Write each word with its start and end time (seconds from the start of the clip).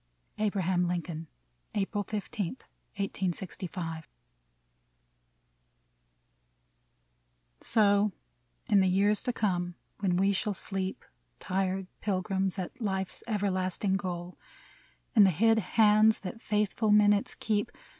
1 0.37 0.47
Abraham 0.47 0.87
Lincoln, 0.87 1.27
April 1.75 2.03
15, 2.03 2.57
1865. 2.97 4.07
170 7.75 7.77
MEMORIAL 7.77 7.99
ODE 8.07 8.09
So 8.39 8.73
in 8.73 8.79
the 8.79 8.87
years 8.87 9.21
to 9.21 9.31
come, 9.31 9.75
when 9.99 10.17
we 10.17 10.31
shall 10.33 10.55
sleep, 10.55 11.05
Tired 11.39 11.85
pilgrims, 11.99 12.57
at 12.57 12.81
life's 12.81 13.23
everlasting 13.27 13.93
goal, 13.95 14.39
And 15.15 15.23
the 15.23 15.29
hid 15.29 15.59
hands, 15.59 16.21
that 16.21 16.41
faithful 16.41 16.89
minutes 16.89 17.35
keep. 17.35 17.71